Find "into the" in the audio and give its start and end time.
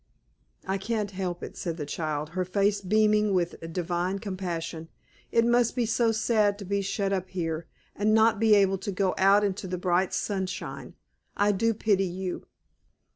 9.43-9.77